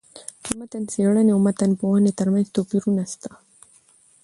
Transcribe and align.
د 0.43 0.45
متن 0.57 0.83
څېړني 0.91 1.31
او 1.33 1.39
متن 1.45 1.71
پوهني 1.79 2.11
ترمنځ 2.19 2.47
توپيرونه 2.55 3.03
سته. 3.13 3.31